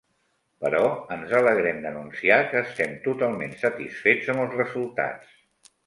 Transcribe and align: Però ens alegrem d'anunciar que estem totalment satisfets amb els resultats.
Però 0.63 0.79
ens 1.15 1.35
alegrem 1.41 1.83
d'anunciar 1.85 2.39
que 2.55 2.65
estem 2.65 2.99
totalment 3.07 3.57
satisfets 3.65 4.35
amb 4.37 4.47
els 4.49 4.61
resultats. 4.65 5.75